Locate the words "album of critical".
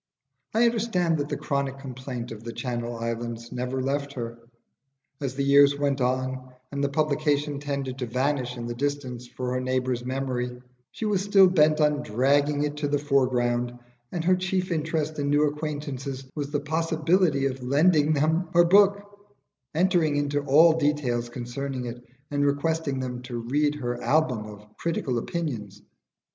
24.01-25.19